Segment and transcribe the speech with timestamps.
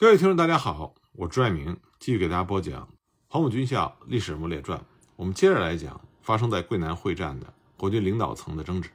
[0.00, 2.84] 各位听众，大家好，我朱爱明继续给大家播讲
[3.28, 4.78] 《黄埔军校历史人物列传》。
[5.14, 8.88] 我们接着来讲发生在桂南会战的国军领导层的争执。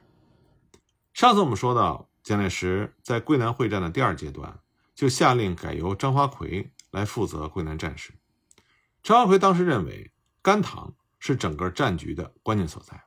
[1.14, 4.58] 上次我们说到，蒋介石在桂南会战的第二阶段，
[4.96, 8.12] 就下令改由张发奎来负责桂南战事。
[9.04, 10.10] 张发奎当时认为
[10.42, 13.04] 甘棠是整个战局的关键所在，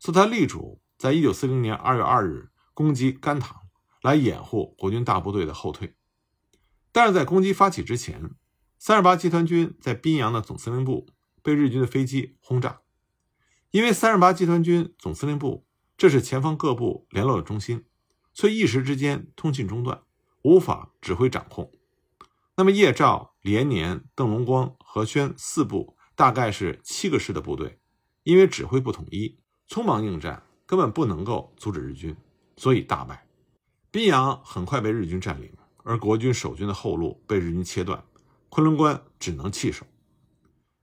[0.00, 3.56] 所以他力主在一九四零年二月二日攻击甘棠，
[4.02, 5.94] 来掩护国军大部队的后退。
[6.92, 8.30] 但是在攻击发起之前，
[8.78, 11.06] 三十八集团军在宾阳的总司令部
[11.42, 12.80] 被日军的飞机轰炸。
[13.70, 17.84] 因为三十八集团军总司令部这是前方各部联络的中心，
[18.34, 20.02] 所以一时之间通信中断，
[20.42, 21.70] 无法指挥掌控。
[22.56, 27.78] 那么叶兆、连年、邓龙光、何轩四部大概是七个师的部队，
[28.24, 32.16] 因为指挥不统一，匆忙应战，根本不能够阻止日军，
[32.56, 33.26] 所以大败。
[33.92, 35.52] 宾阳很快被日军占领。
[35.84, 38.04] 而国军守军的后路被日军切断，
[38.48, 39.86] 昆仑关只能弃守。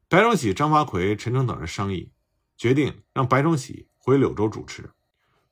[0.09, 2.11] 白崇禧、张发奎、陈诚等人商议，
[2.57, 4.91] 决定让白崇禧回柳州主持，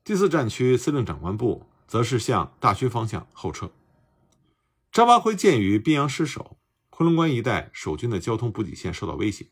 [0.04, 3.70] 第四战区司令长官部则是向大区方向后撤。
[4.92, 6.58] 张发奎鉴于宾阳失守，
[6.90, 9.50] 昆仑关一带守军的交通补给线受到威胁，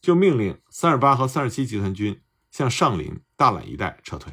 [0.00, 4.32] 就命令三十八和三十七集团军向上林、大榄一带撤退。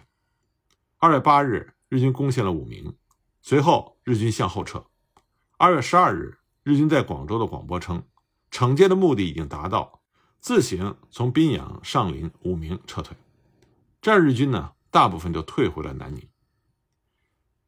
[1.00, 2.96] 二月八日，日军攻陷了武鸣，
[3.42, 4.86] 随后日军向后撤。
[5.58, 8.04] 二月十二日，日军在广州的广播称，
[8.52, 10.02] 惩戒的目的已经达到，
[10.40, 13.16] 自行从宾阳、上林、武鸣撤退。
[14.02, 16.28] 这样，日军呢，大部分就退回了南宁。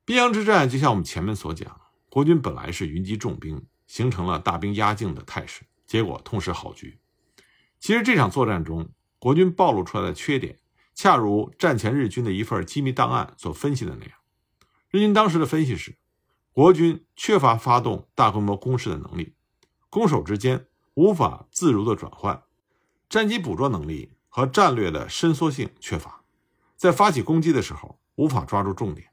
[0.04, 7.00] 宾阳之战就像我们前面所讲，国军本来是云集重兵，形成了大兵压境的态势，结果痛失好局。
[7.80, 8.90] 其实这场作战中，
[9.20, 10.60] 国军暴露出来的缺点，
[10.96, 14.18] 恰如战前日军的一份机密档案所分析的那样。
[14.90, 15.96] 日军当时的分析是。
[16.56, 19.36] 国军缺乏发动大规模攻势的能力，
[19.90, 22.44] 攻守之间无法自如的转换，
[23.10, 26.22] 战机捕捉能力和战略的伸缩性缺乏，
[26.78, 29.10] 在发起攻击的时候无法抓住重点。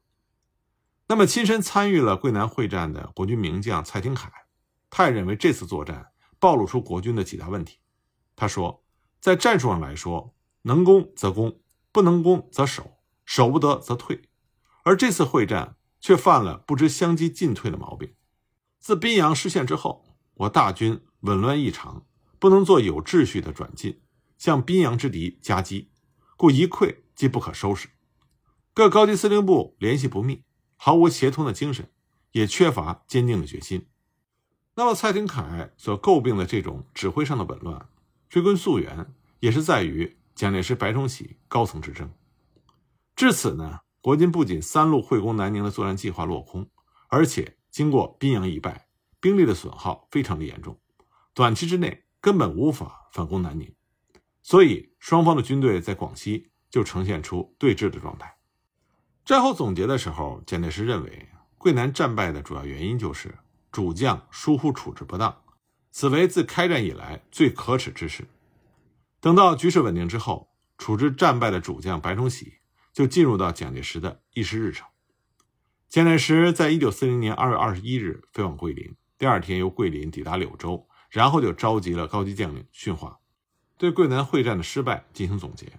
[1.09, 4.31] 那么，亲身参与了桂南会战的国军名将蔡廷锴，
[4.89, 7.81] 他也认为这次作战暴露出国军的几大问题。
[8.37, 8.85] 他说，
[9.19, 10.33] 在战术上来说，
[10.63, 11.59] 能攻则攻，
[11.91, 14.23] 不能攻则守，守不得则退，
[14.85, 15.75] 而这次会战。
[16.03, 18.13] 却犯了不知相机进退的毛病。
[18.79, 20.05] 自宾阳失陷之后，
[20.35, 22.05] 我大军紊乱异常，
[22.41, 24.03] 不能做有秩序的转进，
[24.37, 25.89] 向宾阳之敌夹击，
[26.37, 27.89] 故一溃即不可收拾。
[28.75, 30.43] 各高级司令部联系不密，
[30.77, 31.91] 毫无协同的精神，
[32.33, 33.87] 也缺乏坚定的决心。
[34.75, 37.89] 那么，蔡廷锴所诟病的这种指挥上的紊乱，
[38.29, 42.11] 追根溯源，也是在于蒋介石、白崇禧高层之争。
[43.15, 43.81] 至此呢？
[44.03, 46.69] 国军不仅三路会攻南宁的作战计划落空，
[47.09, 48.89] 而且经过宾阳一败，
[49.21, 50.77] 兵力的损耗非常的严重，
[51.33, 53.73] 短期之内根本无法反攻南宁，
[54.43, 58.37] 所以双方的军队在广西就呈现出对峙的状态。
[59.25, 63.33] 战后总结的时候，蒋介石认为桂南战败的主要原因就是
[63.71, 65.45] 主将疏忽处置不当，
[65.93, 68.27] 此为自开战以来最可耻之事。
[69.21, 72.55] 等到局势稳定之后，处置战败的主将白崇禧。
[72.93, 74.87] 就进入到蒋介石的议事日程。
[75.89, 83.19] 蒋介石在一九四零年二月二十一日飞往桂林，第二天由桂林抵达柳州，然后就召集了高级将领训话，
[83.77, 85.73] 对桂南会战的失败进行总结。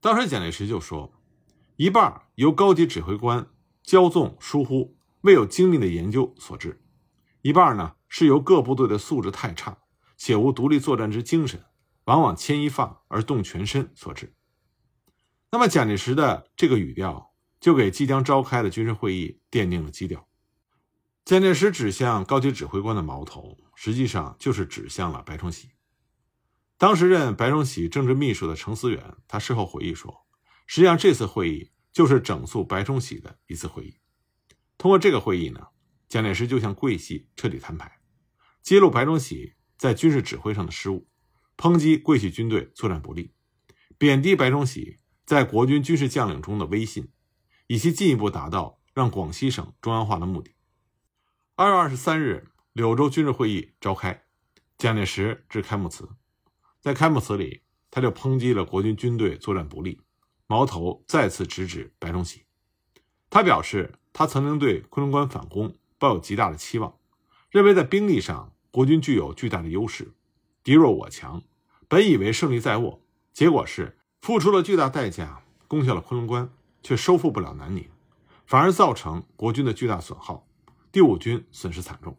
[0.00, 1.12] 当时蒋介石就说
[1.76, 3.46] ：“一半由高级指挥官
[3.84, 6.72] 骄纵疏忽，未有精密的研究所致；
[7.42, 9.78] 一半呢是由各部队的素质太差，
[10.16, 11.64] 且无独立作战之精神，
[12.04, 14.34] 往往牵一发而动全身所致。”
[15.52, 20.28] 那么，蒋介石的这个语调就给即将召开的军事会议奠定了基调。
[21.24, 25.70] 蒋介石指向高级指挥官的矛头，实际上就是指向了白崇禧。
[26.78, 30.24] 当时任白崇禧政治秘书的程思远，他事后回忆说
[30.68, 33.98] ：“实际上，这次会议就是整肃白崇禧的一次会议。
[34.78, 35.66] 通过这个会议呢，
[36.08, 38.00] 蒋介石就向桂系彻底摊牌，
[38.62, 41.08] 揭露白崇禧在军事指挥上的失误，
[41.56, 43.34] 抨击桂系军队作战不利，
[43.98, 44.98] 贬低白崇禧。”
[45.30, 47.08] 在国军军事将领中的威信，
[47.68, 50.56] 以及进一步达到让广西省中央化的目的。
[51.54, 54.24] 二月二十三日，柳州军事会议召开，
[54.76, 56.08] 蒋介石致开幕词。
[56.80, 57.62] 在开幕词里，
[57.92, 60.00] 他就抨击了国军军队作战不利，
[60.48, 62.42] 矛头再次直指白崇禧。
[63.30, 66.98] 他表示，他曾经对昆仑关反攻抱有极大的期望，
[67.50, 70.12] 认为在兵力上国军具有巨大的优势，
[70.64, 71.40] 敌弱我强，
[71.86, 73.00] 本以为胜利在握，
[73.32, 73.96] 结果是。
[74.20, 76.52] 付出了巨大代价，攻下了昆仑关，
[76.82, 77.88] 却收复不了南宁，
[78.46, 80.46] 反而造成国军的巨大损耗，
[80.92, 82.18] 第五军损失惨重。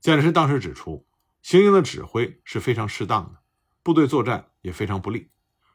[0.00, 1.06] 蒋介石当时指出，
[1.42, 3.40] 行营的指挥是非常适当的，
[3.82, 5.28] 部队作战也非常不利，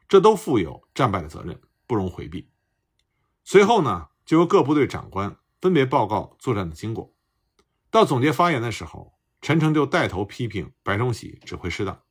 [0.08, 2.50] 这都负有战败的责任，不容回避。
[3.44, 7.14] 随后呢，就由各部队长官分别报告作战的经过。
[7.90, 12.02] 到总结发言的时候，陈诚就带头批评白崇禧指挥失当，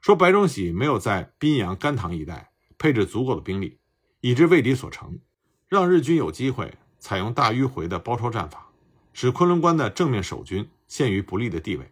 [0.00, 2.47] 说白崇禧没有在宾阳、甘棠一带
[2.78, 3.78] 配置足够的兵力，
[4.20, 5.18] 以致为敌所成，
[5.66, 8.70] 让日军有机会采用大迂回的包抄战法，
[9.12, 11.90] 使昆仑关的正面守军陷于不利的地位。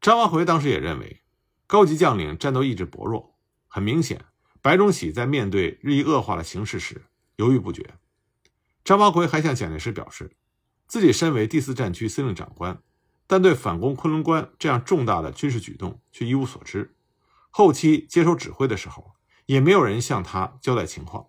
[0.00, 1.22] 张发奎当时也认为，
[1.66, 3.34] 高级将领战斗意志薄弱，
[3.66, 4.24] 很明显，
[4.60, 7.94] 白崇禧在面对日益恶化的形势时犹豫不决。
[8.84, 10.32] 张发奎还向蒋介石表示。
[10.90, 12.82] 自己身为第四战区司令长官，
[13.26, 16.94] 但对反攻昆仑关这样重大的军事举动却一无所知。
[17.50, 19.12] 后期接手指挥的时候，
[19.48, 21.28] 也没有人向他交代情况。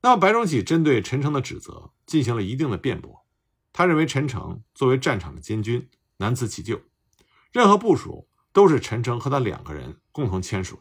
[0.00, 3.26] 那么，白崇禧针对陈诚的指责进行了一定的辩驳。
[3.74, 6.80] 他认为陈诚作为战场的监军，难辞其咎，
[7.52, 10.80] 任何部署都是陈诚和他两个人共同签署。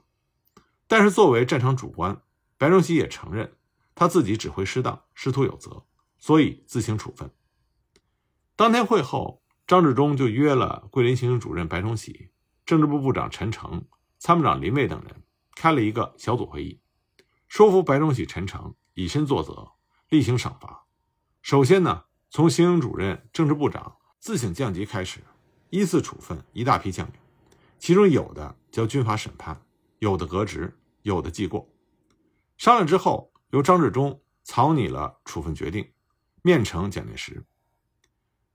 [0.87, 2.21] 但是，作为战场主官，
[2.57, 3.57] 白崇禧也承认
[3.93, 5.85] 他自己指挥失当，师徒有责，
[6.19, 7.29] 所以自行处分。
[8.55, 12.29] 当天会后，张治中就约了桂林行营主任白崇禧、
[12.65, 13.85] 政治部部长陈诚、
[14.19, 15.22] 参谋长林蔚等人，
[15.55, 16.79] 开了一个小组会议，
[17.47, 19.71] 说服白崇禧、陈诚以身作则，
[20.09, 20.85] 例行赏罚。
[21.41, 25.19] 首先呢，从行营主任、政治部长自请降级开始，
[25.69, 27.13] 依次处分一大批将领，
[27.77, 29.61] 其中有的交军法审判，
[29.99, 31.69] 有的革职，有的记过。
[32.57, 35.91] 商量之后，由张治中草拟了处分决定，
[36.41, 37.45] 面呈蒋介石。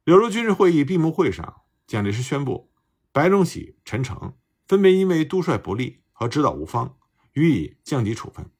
[0.04, 2.72] 柳州军事会议闭幕会上，蒋介石宣布，
[3.12, 4.34] 白崇禧、陈诚
[4.66, 6.96] 分别因为督率不力和指导无方，
[7.34, 8.50] 予以降级处分。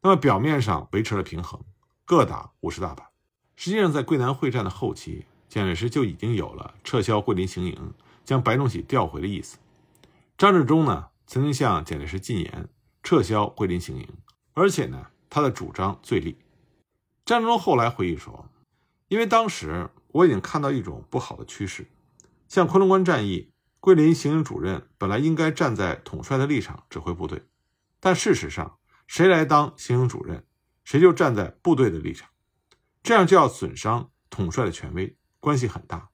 [0.00, 1.60] 那么表面上维持了平衡，
[2.06, 3.06] 各打五十大板。
[3.54, 7.92] 实际上，在桂南会战的后期，蒋介石就已经有了撤销桂林行营、
[8.24, 9.58] 将白崇禧调回的意思。
[10.38, 12.68] 张治中呢，曾经向蒋介石进言
[13.02, 14.08] 撤销桂林行营，
[14.54, 16.38] 而且呢，他的主张最利。
[17.26, 18.48] 张治中后来回忆说，
[19.08, 19.90] 因为当时。
[20.12, 21.86] 我已经看到一种不好的趋势，
[22.48, 23.50] 像昆仑关战役，
[23.80, 27.46] 桂林行营主任本来应该站在统帅的立场指挥部队，
[28.00, 30.44] 但事实上，谁来当行营主任，
[30.84, 32.28] 谁就站在部队的立场，
[33.02, 36.10] 这样就要损伤统帅的权威，关系很大。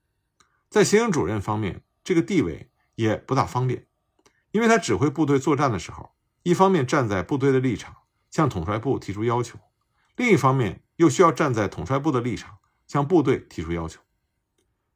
[0.68, 3.86] 在行营主任方面，这个地位也不大方便，
[4.50, 7.96] 因为他指挥部队作战的时候，一方面站在部队的立场
[8.30, 9.58] 向统帅部提出要求，
[10.16, 12.58] 另一方面又需要站在统帅部的立场。
[12.84, 14.02] 向部队提出要求。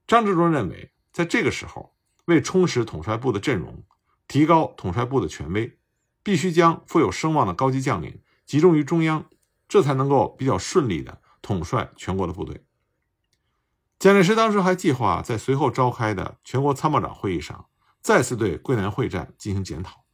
[0.06, 1.95] 张治中认为，在这个时候，
[2.26, 3.82] 为充实统帅部的阵容，
[4.28, 5.76] 提高统帅部的权威，
[6.22, 9.24] 必须将富有声望的高级将领集中于中央，
[9.66, 12.64] 这才能够比较顺利的统帅全国的部队。
[13.98, 17.66] 蒋介石当时还计划在随后召开的全国参谋长会议上，
[18.00, 20.04] 再次对桂南会战进行检讨，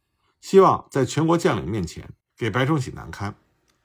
[0.41, 3.35] 希望在全国将领面前给白崇禧难堪。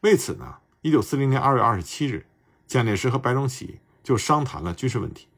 [0.01, 2.27] 为此呢，一九四零年二月二十七日，
[2.67, 3.81] 蒋介石和白崇禧。
[4.01, 5.29] 就商谈了军事问题，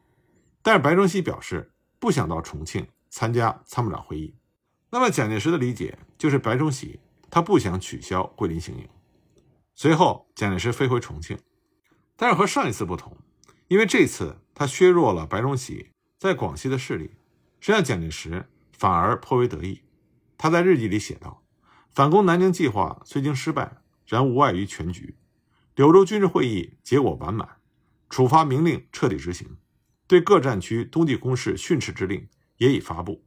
[0.63, 4.35] 但是白崇禧表示不想到重庆参加参谋长会议。
[4.91, 6.99] 那么蒋介石的理解就是白崇禧
[7.31, 8.89] 他不想取消桂林行营。
[9.77, 11.39] 随后蒋介石飞回重庆，
[12.17, 13.17] 但是和上一次不同，
[13.69, 17.13] 因为这次他削弱了白崇禧在广西的势力，
[17.61, 19.83] 实际上蒋介石反而颇为得意。
[20.37, 21.43] 他在日记里写道
[21.93, 25.17] ：“反攻南京计划虽经失败，然无碍于全局。
[25.77, 27.57] 柳州军事会议结果完满。”
[28.11, 29.57] 处罚明令彻底执行，
[30.11, 33.25] 对各战区冬季攻势训斥之令也已发布，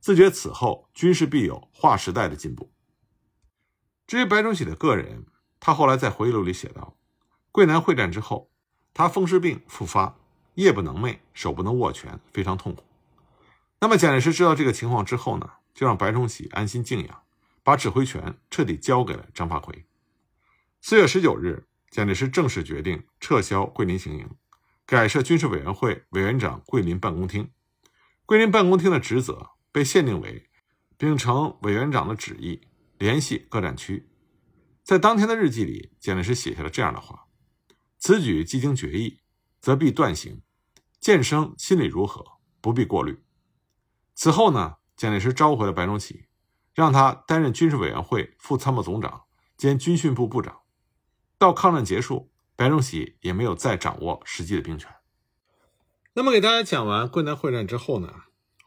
[0.00, 2.72] 自觉此后军事必有划时代的进步。
[4.04, 5.26] 至于白崇禧的个人，
[5.60, 6.96] 他后来在回忆录里写道：
[7.52, 8.50] 桂南会战之后，
[8.92, 10.16] 他风湿病复发，
[10.54, 12.82] 夜不能寐，手不能握拳，非常痛苦。
[13.78, 17.22] 那么蒋介石知道这个情况之后呢，就让白崇禧安心静养，
[17.62, 19.84] 把指挥权彻底交给了张发奎。
[20.80, 21.68] 四月十九日。
[21.90, 24.28] 蒋介石正式决定撤销桂林行营，
[24.86, 27.50] 改设军事委员会委员长桂林办公厅。
[28.26, 30.50] 桂林办公厅的职责被限定为
[30.96, 34.10] 秉承委员长的旨意，联系各战区。
[34.82, 37.26] 在当天的日记里，蒋介石写下了这样的话
[37.98, 39.20] ：“此举既经决议，
[39.60, 40.42] 则必断行。
[41.00, 42.22] 建生心里如何，
[42.60, 43.22] 不必过虑。”
[44.14, 46.26] 此后呢，蒋介石召回了白崇禧，
[46.74, 49.24] 让他担任军事委员会副参谋总长
[49.56, 50.60] 兼军训部部长。
[51.38, 54.90] 到抗战结束，白崇禧也没有再掌握实际的兵权。
[56.14, 58.14] 那么，给大家讲完桂南会战之后呢，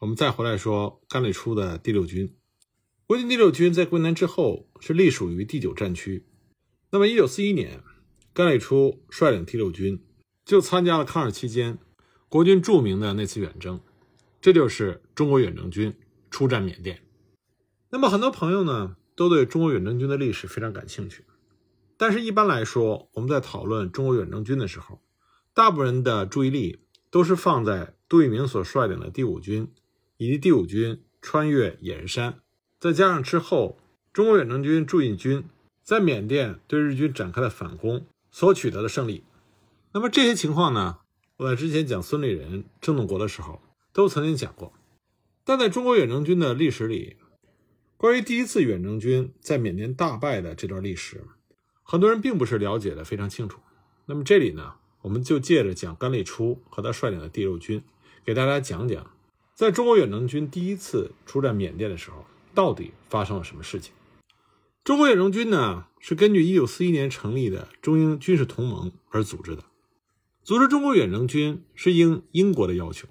[0.00, 2.36] 我们再回来说甘礼初的第六军。
[3.06, 6.26] 国军第六军在桂南之后是隶属于第九战区。
[6.90, 7.82] 那么，一九四一年，
[8.34, 10.04] 甘礼初率领第六军
[10.44, 11.78] 就参加了抗日期间
[12.28, 13.80] 国军著名的那次远征。
[14.40, 15.98] 这就是中国远征军
[16.30, 17.02] 出战缅甸。
[17.90, 21.24] 那么很多朋友呢，都对中国远征军的历史非常感兴趣，
[21.98, 25.02] 但是一般来说，我们在讨论中国远征军的时候，
[25.52, 26.78] 大部分人的注意力
[27.10, 29.70] 都是放在杜聿明所率领的第五军，
[30.16, 32.38] 以及第五军穿越野人山，
[32.78, 33.78] 再加上之后
[34.12, 35.44] 中国远征军驻印军
[35.82, 39.24] 在缅甸对日军展开的反攻所取得的胜利。
[39.92, 41.00] 那么这些情况呢，
[41.38, 43.60] 我在之前讲孙立人郑洞国的时候
[43.92, 44.72] 都曾经讲过，
[45.44, 47.16] 但在中国远征军的历史里。
[47.96, 51.24] 关于第一次远征军在缅甸大败的这段历史，
[51.90, 53.60] 很多人并不是了解的非常清楚。
[54.04, 57.82] 那么这里呢，我们就借着讲甘立初和他率领的第六军，
[58.26, 59.10] 给大家讲讲，
[59.54, 63.94] 在中国远征军第一次出战缅甸的时候，到底发生了什么事情。
[64.84, 69.64] 中国远征军呢，是根据1941年成立的中英军事同盟而组织的。
[70.42, 73.08] 组织中国远征军是应英国的要求，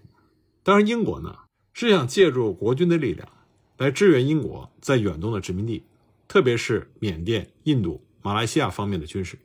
[0.62, 1.40] 当然英国呢
[1.74, 3.28] 是想借助国军的力量。
[3.78, 5.84] 来支援英国在远东的殖民地，
[6.28, 9.40] 特别是缅甸、印度、马来西亚方面的军事。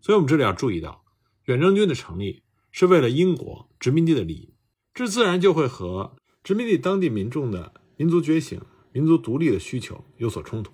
[0.00, 1.04] 所以，我们这里要注意到，
[1.44, 4.54] 远征军的成立是为了英国殖民地的利益，
[4.92, 8.60] 这自然就会和殖民地当地民众的民族觉醒、
[8.92, 10.72] 民族独立的需求有所冲突。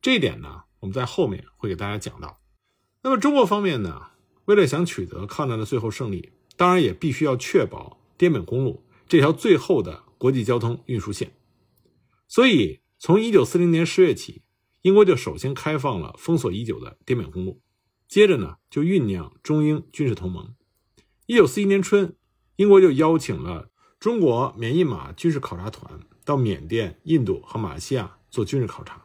[0.00, 2.40] 这一点呢，我们在后面会给大家讲到。
[3.02, 4.08] 那么，中国方面呢，
[4.46, 11.32] 为了想取得抗战的最后胜利，当然也必须要确保滇缅公路这条最后的国际交通运输线。
[12.26, 14.42] 所以，从一九四零年十月起，
[14.82, 17.60] 英国就首先开放了封锁已久的滇缅公路，
[18.06, 20.54] 接着呢，就酝酿中英军事同盟。
[21.26, 22.14] 一九四一年春，
[22.56, 29.04] 英国就邀请了中国缅印马军事考察团到缅甸、印度和马来西亚做军事考察。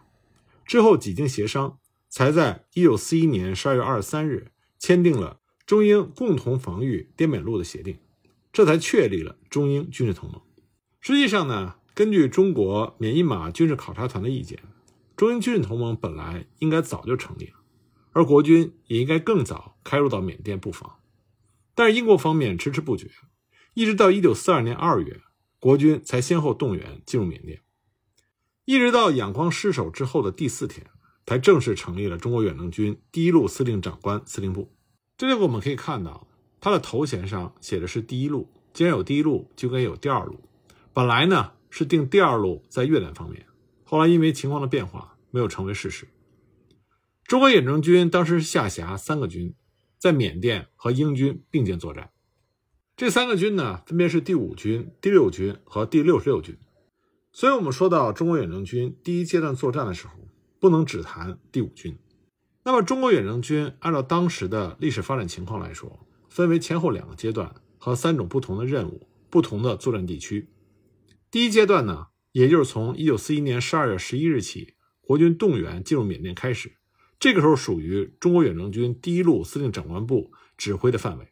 [0.65, 7.98] 之后几经协商，才在一九四一年十二月二十三日签订了中英共同防御滇缅路的协定，
[8.51, 10.42] 这才确立了中英军事同盟。
[11.00, 11.75] 实际上呢。
[11.96, 14.58] 根据中国缅因马军事考察团的意见，
[15.15, 17.53] 中英军事同盟本来应该早就成立了，
[18.12, 21.00] 而国军也应该更早开入到缅甸布防。
[21.75, 23.10] 但是英国方面迟迟不决，
[23.74, 25.22] 一直到一九四二年二月，
[25.60, 27.62] 国军才先后动员进入缅甸，
[28.65, 30.88] 一直到仰光失守之后的第四天，
[31.25, 34.75] 才正式成立了中国远征军第一路司令长官司令部。
[35.17, 36.27] 这里我们可以看到，
[36.60, 38.51] 他的头衔上写的是第一路。
[38.74, 40.39] 既然有第一路，就该有第二路。
[40.93, 41.51] 本来呢。
[41.75, 43.48] 是定第二路在越南方面，
[43.84, 46.08] 后来因为情况的变化，没有成为事实。
[47.25, 49.56] 中国远征军当时下辖三个军，
[49.98, 52.12] 在缅甸和英军并肩作战。
[52.96, 56.58] 这三个军呢，分别是第五军、第六军和第六十六军。
[57.32, 60.13] 所以，我们说到中国远征军第一阶段作战的时候，
[60.60, 61.98] 不能只谈第五军。
[62.63, 70.48] 那么，中国远征军按照当时的历史发展情况来说，分为前后两个阶段和三种不同的任务、不同的作战地区。
[71.32, 76.74] 第一阶段呢，也就是从一九四一年十二月十一日起，国军动员进入缅甸开始，
[77.20, 81.32] 这个时候属于中国远征军第一路司令长官部指挥的范围。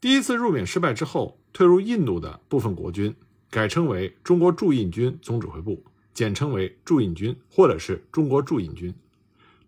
[0.00, 3.14] 第一次入缅失败之后，退入印度的部分国军
[3.50, 8.94] 改称为中国驻印军总指挥部，简称为驻印军或者是中国驻印军。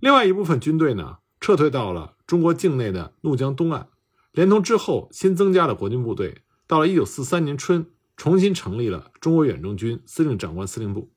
[0.00, 3.88] 另外一部分军队呢，撤退到了中国境内的怒江东岸，
[4.32, 7.84] 连同之后新增加的国军部队，到了一九四三年春。
[8.22, 11.10] 重新成立了中国远征军司令长官司令部，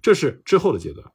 [0.00, 1.12] 这是之后的阶段。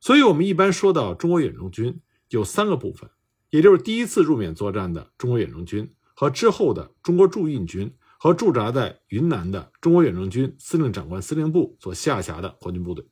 [0.00, 2.00] 所以，我们一般说到中国远征军
[2.30, 3.10] 有三个部分，
[3.50, 13.04] 也就是第一次入缅作战的中国远征军和之后的中国驻印军和驻扎在云南的中国远征军司令长官司令部所下辖的国军部队。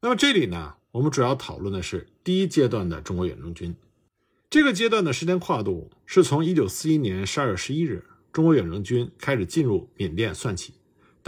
[0.00, 3.74] 那么这里呢，我们主要讨论的是第一阶段的中国远征军。
[4.48, 10.74] 这个阶段的时间跨度是从1941年12月11日中国远征军开始进入缅甸算起。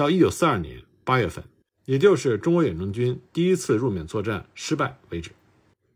[0.00, 1.44] 到一九四二年八月份，
[1.84, 5.32] 也就是中国远征军第一次入缅作战失败为止。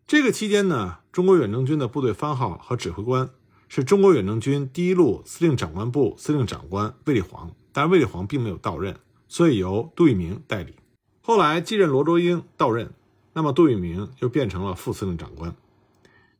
[0.06, 3.30] 这个期间呢，中国远征军的部队番号和指挥官
[3.66, 8.94] 是中国远征军第一路司令长官部司令长官卫立煌，但卫立煌并没有到任，
[9.26, 10.74] 所以由杜聿明代理。
[11.22, 12.92] 后来继任罗卓英到任，
[13.32, 15.56] 那么杜聿明就变成了副司令长官。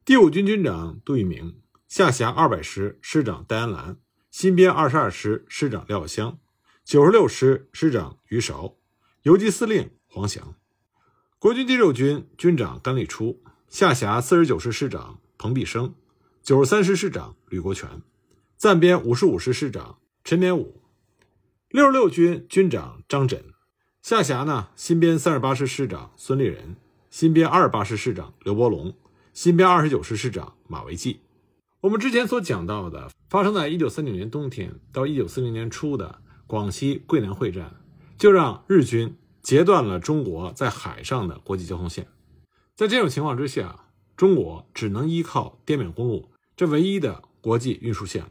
[0.05, 1.55] 第五军军长杜聿明
[1.89, 3.97] 下辖二百师师长戴安澜，
[4.31, 6.37] 新编二十二师师长廖湘。
[6.85, 8.75] 九十六师师长于韶，
[9.23, 10.55] 游击司令黄翔，
[11.39, 15.95] 国军第六军军长甘立初下辖四十九师师长彭必生，
[16.43, 18.03] 九十三师师长吕国权，
[18.59, 20.83] 暂编五十五师师长陈连武，
[21.71, 23.41] 六十六军军长张轸
[24.03, 26.77] 下辖呢新编三十八师师长孙立人，
[27.09, 28.95] 新编二十八师师长刘伯龙，
[29.33, 31.19] 新编二十九师师长马维骥。
[31.81, 36.21] 我们之前所讲到的，发生在一九三九年冬天到一九四零年初的。
[36.47, 37.75] 广西桂南会战，
[38.19, 42.09] 就让日军截断了中国在海上的国际交通线。
[42.77, 43.87] 在这种情况之下，
[44.17, 48.25] 中国只能依靠滇缅公路这唯一的国际运输线。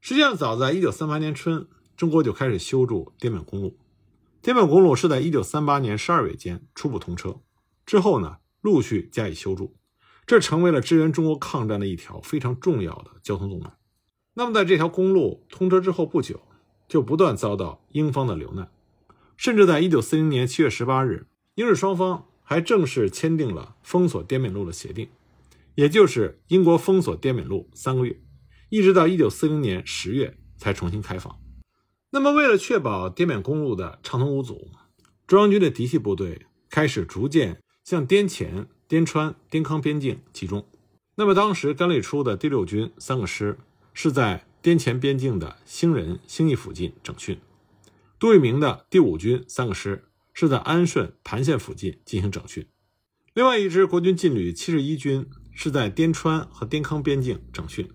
[0.00, 3.78] 实际上，早在1938年春，中国就开始修筑滇缅公路。
[4.40, 7.40] 滇缅公路是在1938年12月间初步通车，
[7.86, 9.76] 之后呢，陆续加以修筑，
[10.26, 13.72] 这成为了支援中国抗战的一条非常重要的交通动脉。
[14.34, 16.40] 那么，在这条公路通车之后不久，
[16.92, 18.68] 就不断遭到英方的流难，
[19.38, 22.26] 甚至在1940年7月18日，英日双方。
[22.42, 25.08] 还正式签订了封锁滇缅路的协定，
[25.74, 28.20] 也就是英国封锁滇缅路三个月，
[28.68, 31.34] 一直到一九四零年十月才重新开放。
[32.10, 34.68] 那么，为了确保滇缅公路的畅通无阻，
[35.26, 40.66] 中央军的嫡系部队开始逐渐向滇黔、滇川、滇康边境集中。
[41.14, 43.56] 那么，当时甘立初的第六军三个师
[43.94, 47.38] 是在滇黔边境的兴仁、兴义附近整训，
[48.18, 50.04] 杜聿明的第五军三个师。
[50.34, 52.66] 是在安顺盘县附近进行整训，
[53.34, 57.86] 另外一支国军劲旅七十一军是在滇川和滇康边境整训。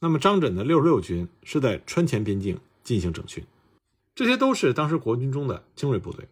[0.00, 3.44] 那么张震的六十六军是在川黔边境进行整训，
[4.14, 6.28] 这些都是当时国军中的精锐部队。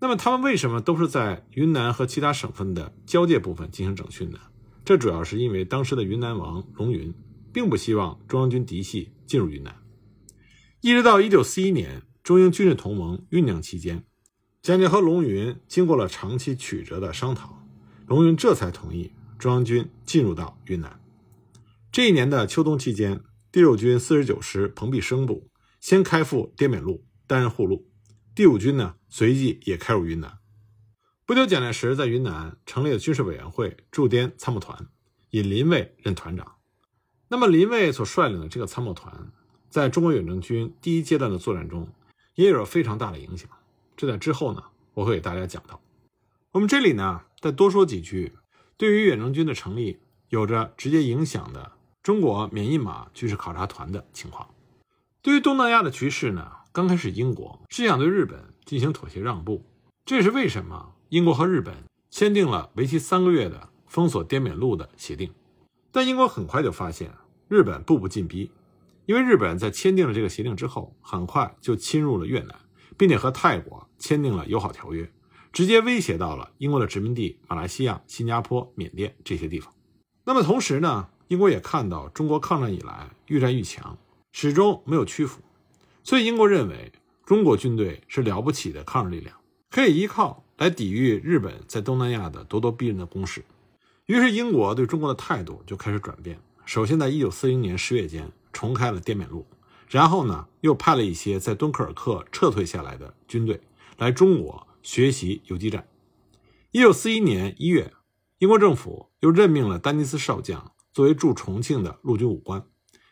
[0.00, 4.38] 那么他们为什么都是在云南和其他省份的交界部分进行整训呢？
[4.86, 7.12] 这主要是因为当时的云南王龙云
[7.52, 9.82] 并不希望中央军嫡系进入云南，
[10.80, 14.04] 一直到一九四一年中英军事同盟酝酿期间。
[14.60, 17.64] 蒋介石和龙云经过了长期曲折的商讨，
[18.06, 21.00] 龙云这才同意中央军进入到云南。
[21.90, 25.48] 这一年的秋冬期间，第六军四十九师彭弼生部
[25.80, 27.86] 先开赴滇缅路，担任护路；
[28.34, 30.38] 第五军呢，随即也开入云南。
[31.24, 34.88] 不久，蒋介石在云南成立了军事委员会驻滇参谋团，
[35.30, 36.57] 引林蔚任团长。
[37.30, 39.30] 那么，林蔚所率领的这个参谋团，
[39.68, 41.86] 在中国远征军第一阶段的作战中，
[42.34, 43.48] 也有着非常大的影响。
[43.96, 44.62] 这在之后呢，
[44.94, 45.80] 我会给大家讲到。
[46.52, 48.32] 我们这里呢，再多说几句，
[48.78, 49.98] 对于远征军的成立
[50.30, 54.48] 有着直接影响的中国缅印马军事考察团的情况。
[55.20, 59.62] 对于东南亚的局势呢，刚开始英国是想对日本进行妥协让步，
[60.06, 61.74] 这也是为什么英国和日本
[62.08, 65.30] 签订了为期三个月的封锁滇缅路的协定。
[65.92, 67.12] 但英国很快就发现
[67.48, 68.50] 日本步步进逼，
[69.06, 72.54] 因为日本在签订了这个协定之后，很快就侵入了越南。
[72.96, 75.08] 并且和泰国签订了友好条约，
[75.52, 79.72] 直接威胁到了英国的殖民地马来西亚、新加坡、缅甸这些地方。
[80.24, 83.96] 那么同时呢，英国也看到中国抗战以来愈战愈强，
[84.32, 85.40] 始终没有屈服，
[86.02, 86.90] 所以英国认为
[87.24, 89.36] 中国军队是了不起的抗日力量，
[89.70, 93.44] 可以依靠来抵御日本在东南亚的咄咄逼人的攻势。
[94.08, 99.46] 于是英国对中国的态度就开始转变，首先在1940年十月间重开了滇缅路。
[99.86, 103.60] 然后呢，又派了一些在敦刻尔克撤退下来的军队
[103.98, 105.86] 来中国学习游击战。
[106.70, 107.92] 一九四一年一月，
[108.38, 112.64] 英国政府又任命了丹尼斯少将作为驻重庆的陆军武官，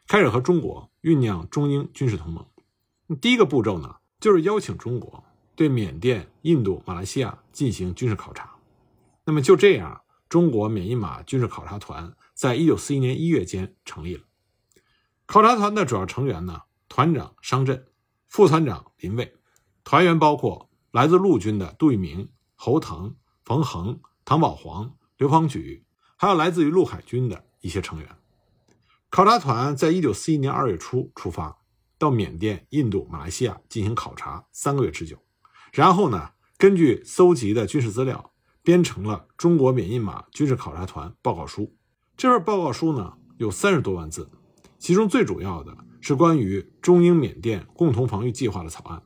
[0.06, 2.46] 开始和中国酝酿中英军事同盟。
[3.20, 5.22] 第一个步骤呢，就是邀请中国
[5.54, 8.50] 对缅甸、印度、马来西亚进行军事考察。
[9.26, 10.02] 那么就这样，
[10.36, 14.22] 中国缅因马军事考察团在一九四一年一月间成立了。
[15.24, 17.86] 考察团的主要成员呢，团长商震，
[18.28, 19.34] 副团长林蔚，
[19.82, 25.86] 团员包括来自陆军的杜聿明、侯腾、冯衡、唐宝煌、刘方举，
[26.18, 28.06] 还有来自于陆海军的一些成员。
[29.08, 31.56] 考察团在一九四一年二月初出发，
[31.96, 35.16] 到缅甸、印度、马来西亚进行考察三个月之久，
[35.72, 38.34] 然后呢，根据搜集的军事资料，
[38.66, 41.62] 编成了《中国缅印马军事考察团报告书》。
[42.16, 44.28] 这份报告书呢，有三十多万字。
[44.76, 49.00] 其中最主要的是关于中英缅甸共同防御计划的草案。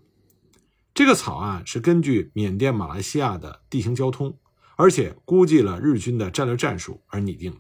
[0.95, 4.39] 这个草案是根据缅甸、马来西亚的地形交通，
[4.77, 7.59] 而且估计了日军的战略战术而拟定的。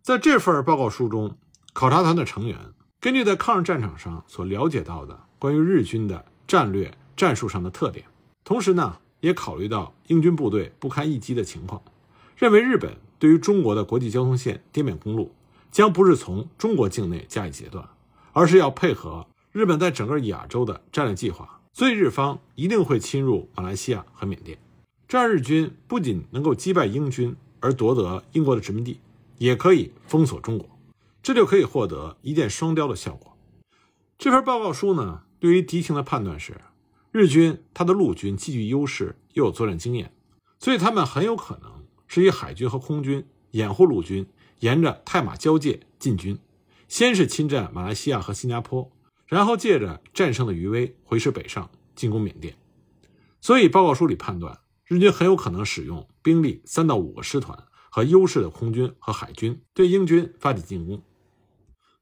[0.00, 1.36] 在这份报告书中，
[1.72, 2.56] 考察团的成员
[3.00, 8.06] 根据在抗日战场上所了解到的关于日军的战略战术上的特点，
[8.44, 11.82] 同时呢，也考虑到英军部队不堪一击的情况，
[12.36, 15.32] 认为日本对于中国的国际交通线滇缅公路。
[15.70, 17.86] 将不是从中国境内加以截断，
[18.32, 24.58] 而是要配合日本在整个亚洲的战略计划，所以日方一定会侵入马来西亚和缅甸，
[25.06, 28.98] 这样日军不仅能够击败英军而夺得英国的殖民地，
[29.36, 30.66] 也可以封锁中国，
[31.22, 33.36] 这就可以获得一箭双雕的效果。
[34.16, 36.56] 这份报告书呢，对于敌情的判断是，
[37.10, 40.12] 日军他的陆军既具优势又有作战经验，
[40.58, 44.26] 所以他们很有可能是以海军和空军掩护陆军。
[44.60, 46.36] 沿着泰马交界进军，
[46.88, 48.90] 先是侵占马来西亚和新加坡，
[49.24, 52.56] 然后借着战胜的余威回师北上进攻缅甸。
[53.40, 61.04] 所以报告书里判断，日军很有可能使用兵力三到五个师团和优势的空军和海军对英军发起进攻。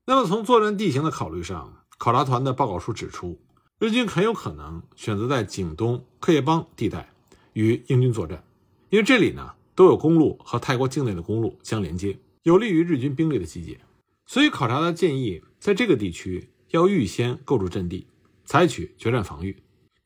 [0.07, 3.39] 那么从作战地形的考虑上，考察团的报告书指出，
[3.79, 7.13] 日军很有可能选择在景东克叶邦地带
[7.53, 8.43] 与英军作战，
[8.89, 13.79] 因为这里呢都有公路和泰国境内的公路相连接，有利于日军兵力的集结。
[14.25, 18.07] 所以考察团建议在这个地区要预先构筑阵地，
[18.47, 19.55] 采取决战防御。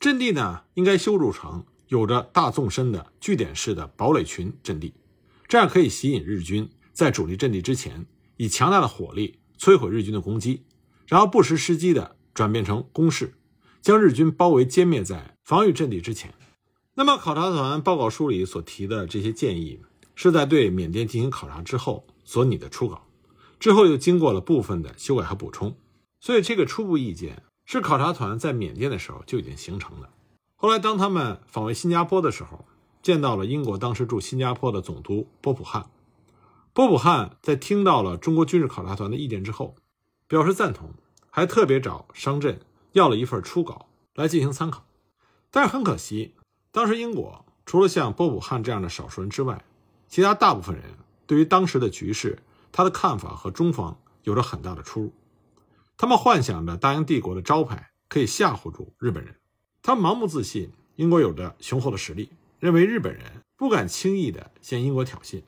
[0.00, 4.92] 阵地呢应该修筑成有着大纵深的据点式的堡垒群阵地，
[5.46, 8.04] 这样可以吸引日军在主力阵地之前
[8.36, 9.36] 以强大的火力。
[9.60, 10.62] 摧毁日军的攻击，
[11.06, 13.34] 然后不失时机的转变成攻势，
[13.80, 16.34] 将日军包围歼灭在防御阵地之前。
[16.94, 19.80] 那么，考察团报告书里所提的这些建议，
[20.14, 23.06] 是在对缅甸进行考察之后所拟的初稿，
[23.58, 25.74] 之后又经过了部分的修改和补充。
[26.20, 30.10] 所以，这个初步意见是考察团在缅甸的时候就已经形成的。
[30.56, 32.66] 后来，当他们访问新加坡的时候，
[33.02, 35.86] 见到了英国当时驻新加坡的总督波普汉。
[36.74, 39.74] 波普汉在听到了中国军事考察团的意见之后，
[40.28, 40.92] 表示赞同，
[41.30, 42.60] 还特别找商震
[42.92, 44.84] 要了一份初稿来进行参考。
[45.50, 46.34] 但是很可惜，
[46.70, 49.64] 当时英国除了像波普汉这样的少数人之外，
[50.08, 50.84] 其他大部分人
[51.26, 52.38] 对于当时的局势，
[52.72, 55.12] 他的看法和中方有着很大的出入。
[55.96, 59.36] 他们幻想着大英帝国的招牌可以吓唬住日本人，
[59.82, 65.42] 他盲目自信英国有着雄厚的实力，认为日本人不敢轻易地向英国挑衅。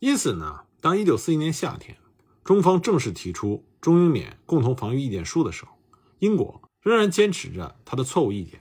[0.00, 1.96] 因此呢，当1941年夏天，
[2.42, 5.72] 中方正式提出中英缅共同防御意见书的时候，
[6.18, 8.60] 英国仍然坚持着他的错误意见，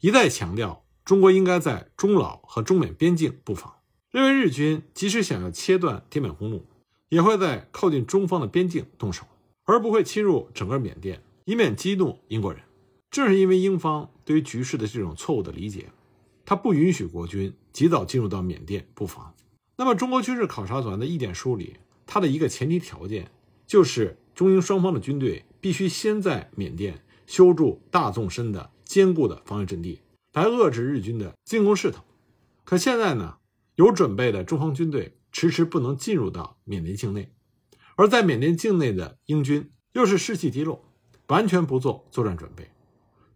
[0.00, 3.72] 一再强调中国应该在中老和中缅边境布防，
[4.10, 6.66] 认为日军即使想要切断滇缅公路，
[7.10, 9.24] 也会在靠近中方的边境动手，
[9.62, 12.60] 而不会侵入整个缅甸，以免激怒英国人。
[13.08, 15.86] 正是因为英方对于局势的这种错误的理解，
[16.44, 19.32] 他不允许国军及早进入到缅甸布防。
[19.76, 23.30] 那么，中国军事考察团的意见书里，它的一个前提条件
[23.66, 30.00] 就是中英双方的军队必须先在缅甸修筑大纵深的坚固的防御阵地，
[30.32, 32.02] 来遏制日军的进攻势头。
[32.64, 33.38] 可现在呢，
[33.74, 37.32] 有准备的中方军队迟迟不能进入到缅甸境内，
[37.96, 40.84] 而在缅甸境内的英军又是士气低落，
[41.28, 42.70] 完全不做作战准备，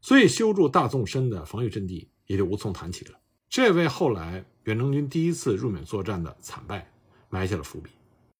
[0.00, 3.18] 所以修筑大纵深的防御阵地也就无从谈起了。
[3.48, 4.44] 这为后来。
[4.64, 6.92] 远征军第一次入缅作战的惨败
[7.30, 7.88] 埋下了伏笔。